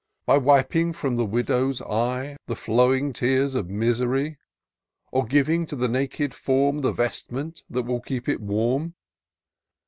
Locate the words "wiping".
0.39-0.93